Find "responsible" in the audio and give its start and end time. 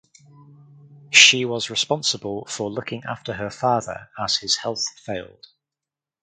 1.69-2.45